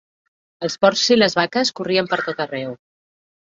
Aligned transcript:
Els 0.67 0.77
porcs 0.85 1.03
i 1.17 1.19
les 1.19 1.37
vaques 1.41 1.73
corrien 1.81 2.11
per 2.15 2.21
tot 2.25 2.43
arreu. 2.49 2.75